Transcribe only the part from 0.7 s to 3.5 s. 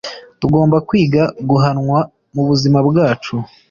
kwiga guhanwa mubuzima bwacu.